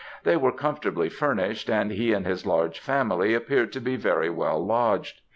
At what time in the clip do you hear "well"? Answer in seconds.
4.31-4.57